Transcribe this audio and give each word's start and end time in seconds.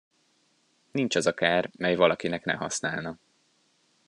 Nincs 0.91 1.15
az 1.15 1.25
a 1.25 1.33
kár, 1.33 1.69
mely 1.77 1.95
valakinek 1.95 2.43
ne 2.43 2.53
használna. 2.53 3.17